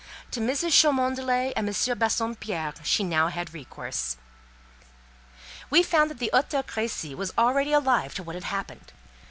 [0.31, 0.71] To Mrs.
[0.71, 1.75] Cholmondeley and M.
[1.75, 4.17] de Bassompierre she now had recourse.
[5.69, 8.93] We found that the Hôtel Crécy was already alive to what had happened.